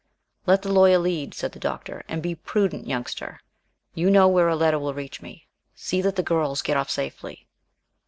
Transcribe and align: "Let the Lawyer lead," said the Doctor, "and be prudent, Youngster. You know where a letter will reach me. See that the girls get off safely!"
"Let 0.47 0.63
the 0.63 0.71
Lawyer 0.73 0.97
lead," 0.97 1.35
said 1.35 1.51
the 1.51 1.59
Doctor, 1.59 2.03
"and 2.07 2.23
be 2.23 2.33
prudent, 2.33 2.87
Youngster. 2.87 3.39
You 3.93 4.09
know 4.09 4.27
where 4.27 4.47
a 4.49 4.55
letter 4.55 4.79
will 4.79 4.95
reach 4.95 5.21
me. 5.21 5.47
See 5.75 6.01
that 6.01 6.15
the 6.15 6.23
girls 6.23 6.63
get 6.63 6.75
off 6.75 6.89
safely!" 6.89 7.47